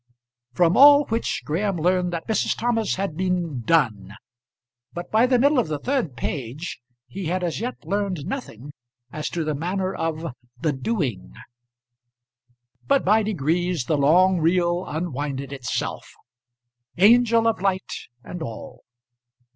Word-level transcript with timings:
From 0.53 0.75
all 0.75 1.05
which 1.09 1.43
Graham 1.45 1.77
learned 1.77 2.11
that 2.11 2.27
Mrs. 2.27 2.57
Thomas 2.57 2.95
had 2.95 3.15
been 3.15 3.61
"done;" 3.61 4.15
but 4.93 5.11
by 5.11 5.27
the 5.27 5.37
middle 5.37 5.59
of 5.59 5.67
the 5.67 5.77
third 5.77 6.17
page 6.17 6.79
he 7.05 7.25
had 7.27 7.43
as 7.43 7.59
yet 7.59 7.75
learned 7.85 8.25
nothing 8.25 8.71
as 9.11 9.29
to 9.29 9.43
the 9.43 9.53
manner 9.53 9.93
of 9.93 10.33
the 10.59 10.73
doing. 10.73 11.35
But 12.87 13.05
by 13.05 13.21
degrees 13.21 13.85
the 13.85 13.95
long 13.95 14.39
reel 14.39 14.85
unwinded 14.87 15.53
itself; 15.53 16.11
angel 16.97 17.47
of 17.47 17.61
light, 17.61 18.07
and 18.23 18.41
all. 18.41 18.81